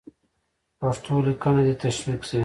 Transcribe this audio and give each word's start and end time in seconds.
پښتو 0.79 1.13
لیکنه 1.27 1.61
دې 1.67 1.75
تشویق 1.83 2.21
سي. 2.29 2.39